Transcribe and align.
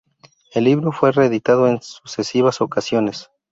El 0.55 0.63
libro 0.63 0.91
fue 0.91 1.11
reeditado 1.11 1.67
en 1.67 1.79
sucesivas 1.83 2.59
ocasiones. 2.59 3.29